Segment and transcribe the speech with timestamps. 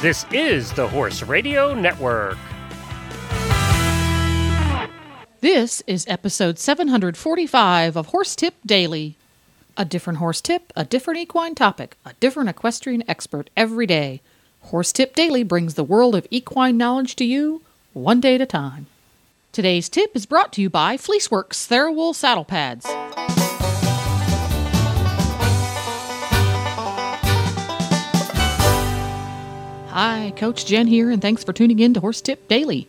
[0.00, 2.38] This is the Horse Radio Network.
[5.40, 9.16] This is episode 745 of Horse Tip Daily.
[9.76, 14.20] A different horse tip, a different equine topic, a different equestrian expert every day.
[14.60, 17.62] Horse Tip Daily brings the world of equine knowledge to you
[17.92, 18.86] one day at a time.
[19.50, 22.86] Today's tip is brought to you by Fleeceworks Therawool Saddle Pads.
[29.90, 32.86] Hi, Coach Jen here, and thanks for tuning in to Horse Tip Daily.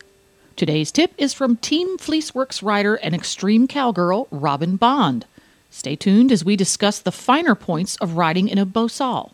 [0.54, 5.24] Today's tip is from Team Fleeceworks rider and extreme cowgirl Robin Bond.
[5.70, 9.32] Stay tuned as we discuss the finer points of riding in a Bosal.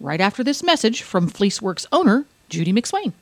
[0.00, 3.12] Right after this message from Fleeceworks owner Judy McSwain.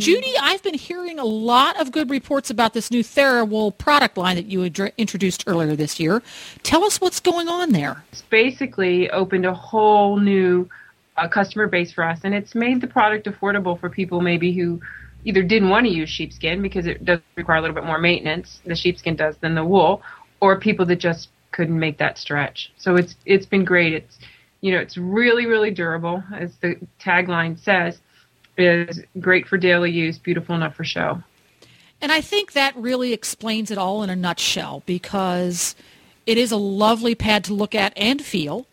[0.00, 4.36] Judy, I've been hearing a lot of good reports about this new TheraWool product line
[4.36, 4.64] that you
[4.96, 6.22] introduced earlier this year.
[6.62, 8.02] Tell us what's going on there.
[8.10, 10.70] It's basically opened a whole new
[11.18, 14.80] uh, customer base for us, and it's made the product affordable for people maybe who
[15.26, 18.60] either didn't want to use sheepskin because it does require a little bit more maintenance,
[18.64, 20.00] the sheepskin does, than the wool,
[20.40, 22.72] or people that just couldn't make that stretch.
[22.78, 23.92] So it's it's been great.
[23.92, 24.18] It's
[24.62, 27.98] you know it's really really durable, as the tagline says
[28.56, 31.22] is great for daily use, beautiful enough for show.
[32.02, 35.74] And I think that really explains it all in a nutshell because
[36.26, 38.66] it is a lovely pad to look at and feel.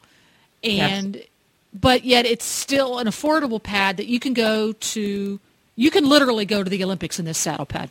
[0.64, 1.26] And yes.
[1.74, 5.40] but yet it's still an affordable pad that you can go to
[5.76, 7.90] you can literally go to the Olympics in this saddle pad.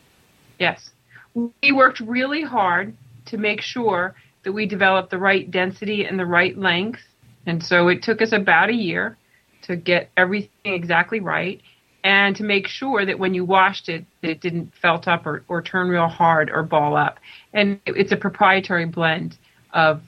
[0.59, 0.91] Yes.
[1.35, 6.27] We worked really hard to make sure that we developed the right density and the
[6.27, 7.03] right length.
[7.47, 9.17] And so it took us about a year
[9.63, 11.61] to get everything exactly right
[12.07, 15.43] and to make sure that when you washed it, that it didn't felt up or,
[15.49, 17.19] or turn real hard or ball up.
[17.53, 19.37] And it's a proprietary blend
[19.73, 20.03] of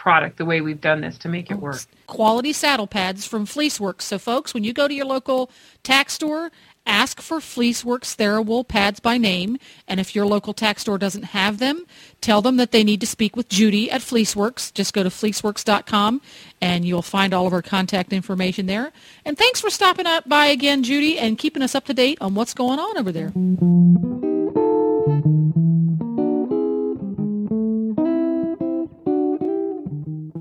[0.00, 1.82] product the way we've done this to make it work.
[2.06, 4.02] Quality saddle pads from Fleeceworks.
[4.02, 5.50] So, folks, when you go to your local
[5.82, 6.50] tack store,
[6.86, 11.58] ask for Fleeceworks TheraWool pads by name, and if your local tack store doesn't have
[11.58, 11.84] them,
[12.22, 14.72] tell them that they need to speak with Judy at Fleeceworks.
[14.72, 16.22] Just go to fleeceworks.com
[16.62, 18.92] and you'll find all of our contact information there.
[19.26, 22.34] And thanks for stopping up by again, Judy, and keeping us up to date on
[22.34, 24.29] what's going on over there.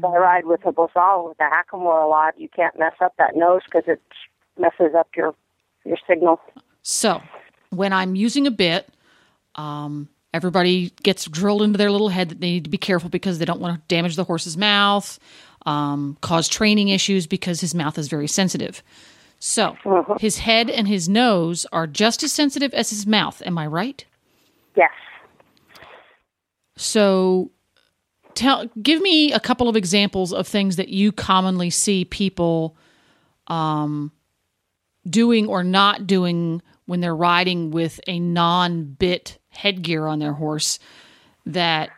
[0.03, 2.39] I ride with a Bosal with a Hackamore a lot.
[2.39, 4.01] You can't mess up that nose because it
[4.57, 5.35] messes up your
[5.85, 6.39] your signal.
[6.81, 7.21] So,
[7.69, 8.89] when I'm using a bit,
[9.55, 13.39] um, everybody gets drilled into their little head that they need to be careful because
[13.39, 15.19] they don't want to damage the horse's mouth,
[15.65, 18.83] um, cause training issues because his mouth is very sensitive.
[19.39, 20.17] So, uh-huh.
[20.19, 23.41] his head and his nose are just as sensitive as his mouth.
[23.45, 24.03] Am I right?
[24.75, 24.91] Yes.
[26.75, 27.51] So,
[28.39, 32.77] tell give me a couple of examples of things that you commonly see people
[33.47, 34.11] um,
[35.07, 40.79] doing or not doing when they're riding with a non-bit headgear on their horse
[41.45, 41.89] that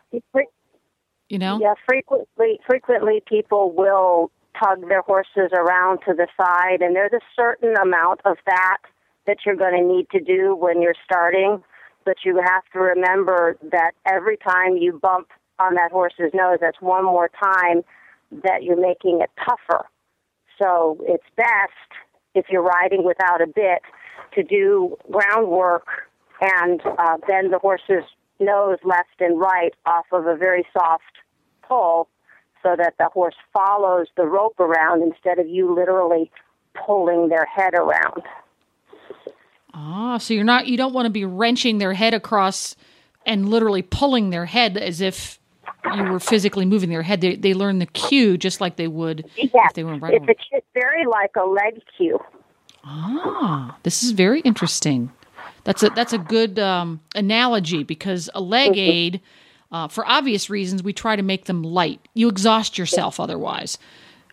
[1.30, 1.60] you know?
[1.62, 7.22] yeah frequently frequently people will tug their horses around to the side and there's a
[7.36, 8.78] certain amount of that
[9.28, 11.62] that you're going to need to do when you're starting
[12.04, 15.28] but you have to remember that every time you bump
[15.62, 17.84] on that horse's nose that's one more time
[18.44, 19.86] that you're making it tougher
[20.62, 21.92] so it's best
[22.34, 23.82] if you're riding without a bit
[24.34, 25.86] to do groundwork
[26.42, 28.04] and uh, bend the horse's
[28.40, 31.04] nose left and right off of a very soft
[31.68, 32.08] pull
[32.64, 36.32] so that the horse follows the rope around instead of you literally
[36.74, 38.24] pulling their head around.
[39.74, 42.76] Ah, so you're not you don't want to be wrenching their head across
[43.26, 45.40] and literally pulling their head as if
[45.96, 47.22] you were physically moving their head.
[47.22, 49.50] They they learn the cue just like they would yes.
[49.54, 50.26] if they were riding.
[50.28, 52.20] It's, it's very like a leg cue.
[52.84, 55.12] Ah, this is very interesting.
[55.64, 58.80] That's a that's a good um, analogy because a leg mm-hmm.
[58.80, 59.22] aid,
[59.72, 62.08] uh, for obvious reasons, we try to make them light.
[62.14, 63.78] You exhaust yourself otherwise.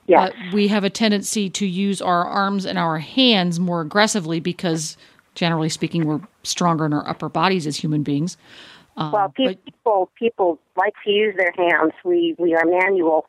[0.09, 4.97] But we have a tendency to use our arms and our hands more aggressively because,
[5.35, 8.39] generally speaking, we're stronger in our upper bodies as human beings.
[8.99, 11.93] Um, well, people people like to use their hands.
[12.05, 13.27] We we are manual.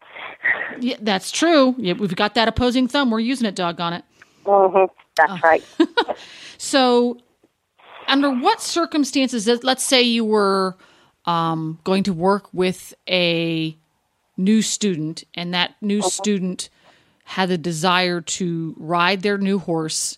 [0.80, 1.76] Yeah, that's true.
[1.78, 3.12] Yeah, we've got that opposing thumb.
[3.12, 3.56] We're using it.
[3.56, 4.04] Doggone it.
[4.46, 4.92] Mm-hmm.
[5.16, 5.40] That's oh.
[5.44, 5.64] right.
[6.58, 7.20] so,
[8.08, 9.48] under what circumstances?
[9.64, 10.76] Let's say you were
[11.26, 13.78] um, going to work with a
[14.38, 16.08] new student, and that new mm-hmm.
[16.08, 16.70] student
[17.26, 20.18] had the desire to ride their new horse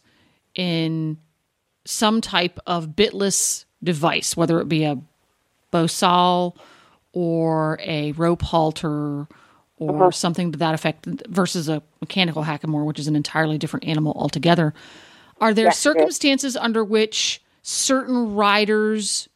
[0.55, 1.17] in
[1.83, 4.97] some type of bitless device, whether it be a
[5.71, 6.55] Bosal
[7.13, 9.27] or a rope halter
[9.77, 10.11] or Uh-huh.
[10.11, 14.73] something to that effect versus a mechanical hackamore, which is an entirely different animal altogether.
[15.39, 19.27] Are there Yes, circumstances under which certain riders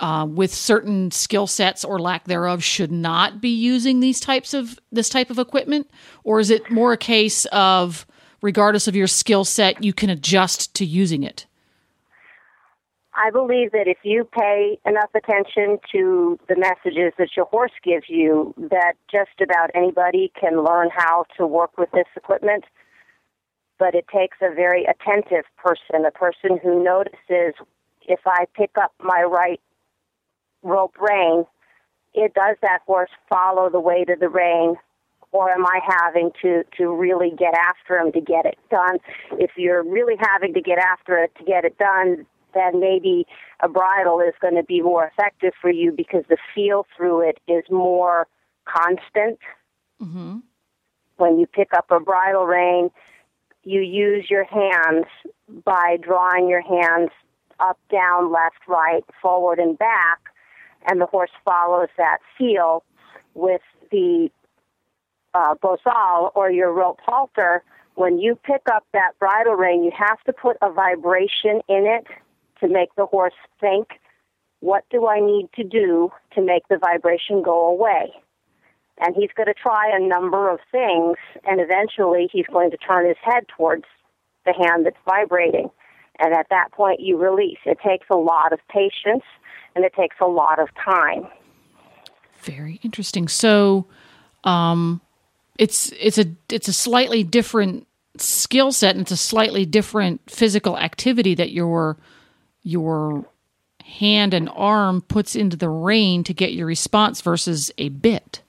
[0.00, 4.78] uh, with certain skill sets or lack thereof should not be using these types of
[4.90, 5.88] this type of equipment,
[6.24, 8.04] or is it more a case of
[8.40, 11.46] regardless of your skill set, you can adjust to using it?
[13.14, 18.08] I believe that if you pay enough attention to the messages that your horse gives
[18.08, 22.64] you, that just about anybody can learn how to work with this equipment.
[23.78, 27.54] But it takes a very attentive person, a person who notices
[28.08, 29.60] if I pick up my right
[30.62, 31.44] rope rein,
[32.14, 34.76] it does that horse follow the weight of the rein
[35.32, 38.98] or am I having to, to really get after him to get it done?
[39.32, 43.26] If you're really having to get after it to get it done, then maybe
[43.60, 47.38] a bridle is going to be more effective for you because the feel through it
[47.48, 48.26] is more
[48.64, 49.38] constant.
[50.00, 50.38] Mm-hmm.
[51.16, 52.90] When you pick up a bridle rein,
[53.64, 55.06] you use your hands
[55.64, 57.10] by drawing your hands
[57.60, 60.18] up, down, left, right, forward, and back,
[60.88, 62.82] and the horse follows that feel
[63.34, 63.60] with
[63.90, 64.30] the
[65.34, 67.62] uh, bosal or your rope halter.
[67.94, 72.06] When you pick up that bridle rein, you have to put a vibration in it
[72.62, 73.88] to make the horse think,
[74.60, 78.12] what do I need to do to make the vibration go away?
[79.00, 83.06] And he's going to try a number of things, and eventually he's going to turn
[83.06, 83.84] his head towards
[84.46, 85.70] the hand that's vibrating.
[86.18, 87.58] And at that point, you release.
[87.64, 89.24] It takes a lot of patience
[89.74, 91.26] and it takes a lot of time.
[92.42, 93.28] Very interesting.
[93.28, 93.86] So,
[94.44, 95.00] um,
[95.58, 97.86] it's it's a it's a slightly different
[98.16, 101.96] skill set and it's a slightly different physical activity that your
[102.62, 103.24] your
[103.84, 108.42] hand and arm puts into the rein to get your response versus a bit.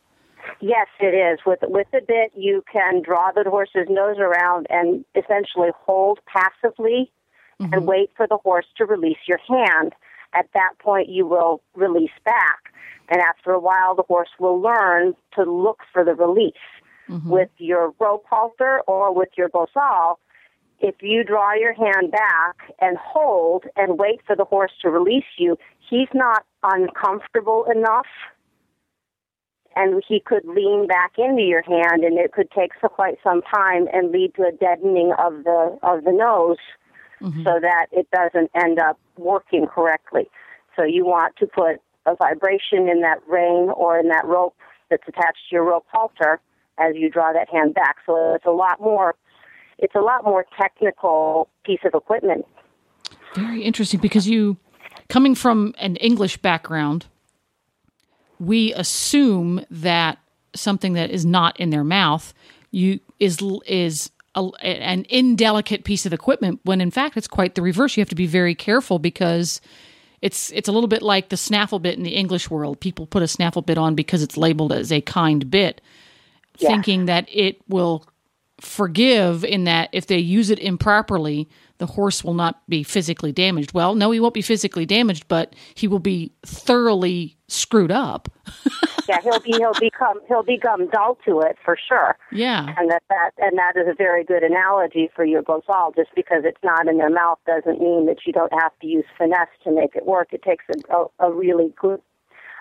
[0.61, 1.39] Yes, it is.
[1.45, 7.11] With with the bit, you can draw the horse's nose around and essentially hold passively
[7.59, 7.85] and mm-hmm.
[7.85, 9.93] wait for the horse to release your hand.
[10.33, 12.73] At that point, you will release back,
[13.09, 16.53] and after a while, the horse will learn to look for the release.
[17.09, 17.29] Mm-hmm.
[17.29, 20.15] With your rope halter or with your bosal,
[20.79, 25.23] if you draw your hand back and hold and wait for the horse to release
[25.37, 25.57] you,
[25.89, 28.07] he's not uncomfortable enough
[29.75, 33.41] and he could lean back into your hand and it could take so quite some
[33.41, 36.57] time and lead to a deadening of the of the nose
[37.21, 37.43] mm-hmm.
[37.43, 40.29] so that it doesn't end up working correctly.
[40.75, 44.55] So you want to put a vibration in that rein or in that rope
[44.89, 46.39] that's attached to your rope halter
[46.77, 47.97] as you draw that hand back.
[48.05, 49.15] So it's a lot more
[49.79, 52.45] it's a lot more technical piece of equipment.
[53.35, 54.57] Very interesting because you,
[55.09, 57.07] coming from an English background,
[58.39, 60.19] we assume that
[60.55, 62.33] something that is not in their mouth
[62.73, 67.61] you is is a, an indelicate piece of equipment when in fact it's quite the
[67.61, 67.95] reverse.
[67.95, 69.61] You have to be very careful because
[70.21, 72.79] it's it's a little bit like the snaffle bit in the English world.
[72.79, 75.81] People put a snaffle bit on because it's labeled as a kind bit,
[76.57, 76.69] Yeah.
[76.69, 78.05] thinking that it will
[78.65, 81.47] forgive in that if they use it improperly,
[81.79, 83.73] the horse will not be physically damaged.
[83.73, 88.29] Well, no, he won't be physically damaged, but he will be thoroughly screwed up.
[89.09, 92.17] yeah, he'll be he'll become he'll become dull to it for sure.
[92.31, 92.73] Yeah.
[92.77, 95.95] And that, that and that is a very good analogy for your bosal.
[95.95, 99.05] Just because it's not in their mouth doesn't mean that you don't have to use
[99.17, 100.29] finesse to make it work.
[100.31, 102.01] It takes a, a, a really good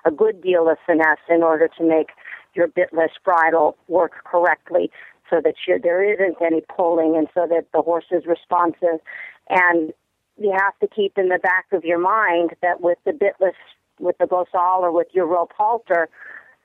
[0.05, 2.11] a good deal of finesse in order to make
[2.55, 4.91] your bitless bridle work correctly,
[5.31, 9.01] so that there isn't any pulling, and so that the horse is responsive.
[9.49, 9.93] And
[10.39, 13.55] you have to keep in the back of your mind that with the bitless,
[13.99, 16.09] with the bosal or with your rope halter,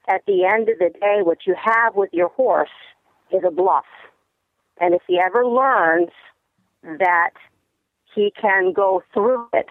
[0.10, 2.70] at the end of the day, what you have with your horse
[3.32, 3.86] is a bluff.
[4.80, 6.12] And if he ever learns
[6.84, 7.32] that
[8.16, 9.68] he can go through it,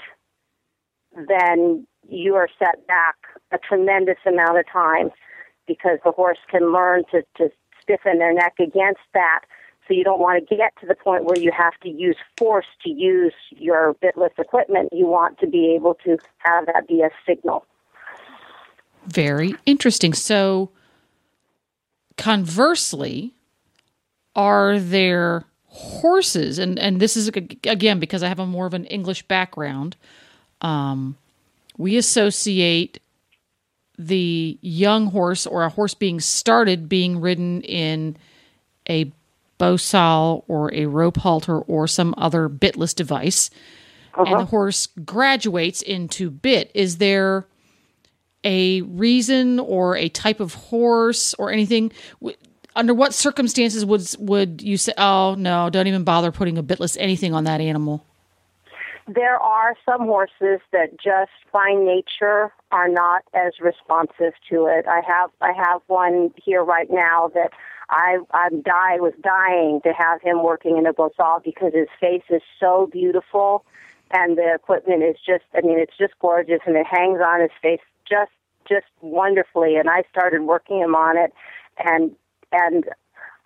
[1.28, 3.16] then you are set back
[3.50, 5.11] a tremendous amount of time
[5.66, 7.50] because the horse can learn to, to
[7.87, 9.45] stiffen their neck against that.
[9.87, 12.66] So you don't want to get to the point where you have to use force
[12.83, 14.88] to use your bitless equipment.
[14.93, 17.64] You want to be able to have that be a signal.
[19.07, 20.12] Very interesting.
[20.12, 20.71] So,
[22.16, 23.33] conversely,
[24.35, 28.87] are there horses, and, and this is again because I have a more of an
[28.87, 29.95] English background,
[30.61, 31.16] um,
[31.76, 32.99] we associate
[33.99, 38.17] the young horse or a horse being started being ridden in
[38.88, 39.12] a
[39.59, 43.50] bosal or a rope halter or some other bitless device,
[44.17, 44.38] and uh-huh.
[44.38, 46.71] the horse graduates into bit.
[46.75, 47.47] Is there
[48.45, 51.93] a reason or a type of horse or anything?
[52.75, 56.97] Under what circumstances would would you say, "Oh no, don't even bother putting a bitless
[57.00, 58.05] anything on that animal"?
[59.08, 64.86] There are some horses that just by nature are not as responsive to it.
[64.88, 67.52] I have I have one here right now that
[67.88, 72.25] I I'm die was dying to have him working in a Bosal because his face
[72.30, 73.64] is so beautiful
[74.10, 77.52] and the equipment is just I mean it's just gorgeous and it hangs on his
[77.62, 78.32] face just
[78.68, 81.32] just wonderfully and I started working him on it
[81.78, 82.16] and
[82.50, 82.86] and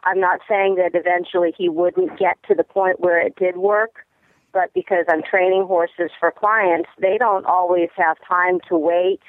[0.04, 4.06] I'm not saying that eventually he wouldn't get to the point where it did work
[4.52, 9.20] but because I'm training horses for clients they don't always have time to wait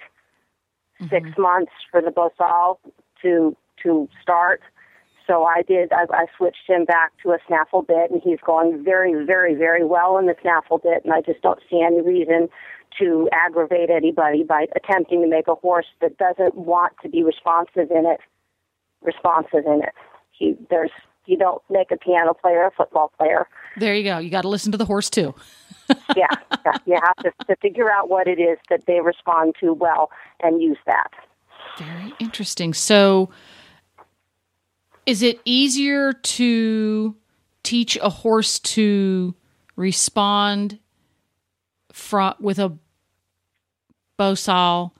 [1.01, 1.09] mm-hmm.
[1.09, 2.77] 6 months for the Bosal
[3.21, 4.61] to to start
[5.27, 5.93] so I did.
[5.93, 9.85] I, I switched him back to a snaffle bit, and he's going very, very, very
[9.85, 11.05] well in the snaffle bit.
[11.05, 12.49] And I just don't see any reason
[12.99, 17.91] to aggravate anybody by attempting to make a horse that doesn't want to be responsive
[17.91, 18.19] in it
[19.01, 19.93] responsive in it.
[20.31, 20.91] He, there's
[21.31, 23.47] you don't make a piano player a football player.
[23.77, 24.17] There you go.
[24.17, 25.33] You got to listen to the horse too.
[26.15, 26.27] yeah,
[26.65, 30.11] yeah, you have to, to figure out what it is that they respond to well
[30.43, 31.09] and use that.
[31.77, 32.73] Very interesting.
[32.73, 33.29] So
[35.05, 37.15] is it easier to
[37.63, 39.33] teach a horse to
[39.77, 40.79] respond
[41.93, 42.77] from with a
[44.19, 44.91] Bosal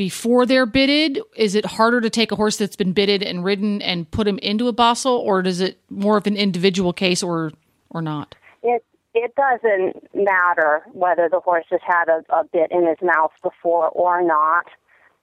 [0.00, 1.20] before they're bitted?
[1.36, 4.38] Is it harder to take a horse that's been bitted and ridden and put him
[4.38, 7.52] into a Bosal, or does it more of an individual case or
[7.90, 8.34] or not?
[8.62, 13.32] It it doesn't matter whether the horse has had a, a bit in his mouth
[13.42, 14.64] before or not.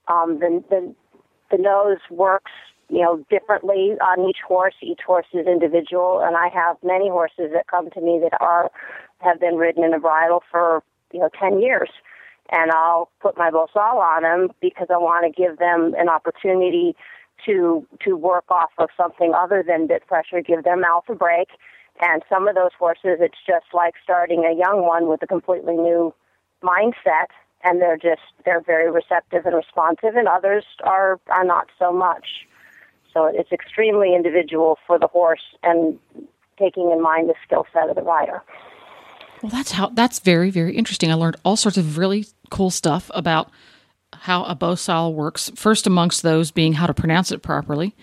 [0.10, 0.94] Um, the, the
[1.50, 2.52] the nose works
[2.90, 4.76] you know, differently on each horse.
[4.84, 8.70] Each horse is individual, and I have many horses that come to me that are
[9.22, 11.90] have been ridden in a bridle for you know ten years,
[12.50, 16.96] and I'll put my Bosal on them because I want to give them an opportunity
[17.46, 21.50] to to work off of something other than bit pressure, give their mouth a break.
[22.00, 25.76] And some of those horses, it's just like starting a young one with a completely
[25.76, 26.14] new
[26.64, 27.28] mindset,
[27.64, 32.46] and they're just they're very receptive and responsive, and others are are not so much.
[33.14, 35.98] So it's extremely individual for the horse and
[36.60, 38.44] taking in mind the skill set of the rider.
[39.42, 41.12] Well, that's how that's very very interesting.
[41.12, 43.50] I learned all sorts of really cool stuff about
[44.14, 45.52] how a Bosal works.
[45.56, 47.96] First amongst those being how to pronounce it properly.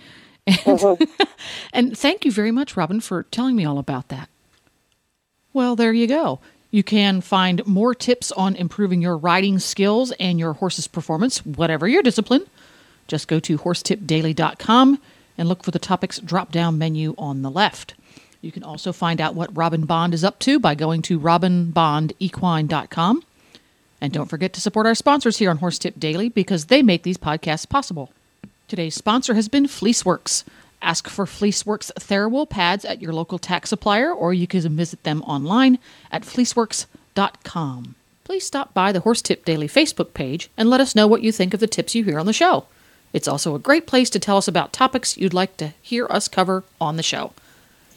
[0.47, 1.23] And, mm-hmm.
[1.73, 4.29] and thank you very much, Robin, for telling me all about that.
[5.53, 6.41] Well, there you go.
[6.71, 11.87] You can find more tips on improving your riding skills and your horse's performance, whatever
[11.87, 12.45] your discipline,
[13.07, 14.99] just go to horsetipdaily.com
[15.37, 17.95] and look for the topics drop down menu on the left.
[18.41, 23.23] You can also find out what Robin Bond is up to by going to robinbondequine.com.
[24.05, 27.05] And don't forget to support our sponsors here on Horse Tip Daily because they make
[27.05, 28.13] these podcasts possible.
[28.69, 30.45] Today's sponsor has been Fleeceworks.
[30.83, 35.23] Ask for Fleeceworks Therawool pads at your local tack supplier, or you can visit them
[35.23, 35.79] online
[36.13, 37.95] at fleeceworks.com.
[38.25, 41.33] Please stop by the Horse Tip Daily Facebook page and let us know what you
[41.33, 42.67] think of the tips you hear on the show.
[43.15, 46.29] It's also a great place to tell us about topics you'd like to hear us
[46.29, 47.33] cover on the show.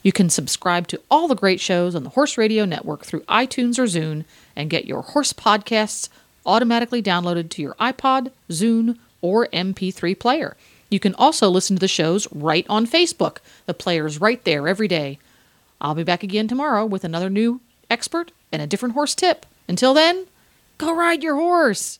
[0.07, 3.77] You can subscribe to all the great shows on the Horse Radio Network through iTunes
[3.77, 4.23] or Zune
[4.55, 6.07] and get your horse podcasts
[6.45, 10.55] automatically downloaded to your iPod, Zune, or MP3 player.
[10.89, 13.39] You can also listen to the shows right on Facebook.
[13.65, 15.19] The player's right there every day.
[15.81, 17.59] I'll be back again tomorrow with another new
[17.89, 19.45] expert and a different horse tip.
[19.67, 20.27] Until then,
[20.77, 21.99] go ride your horse!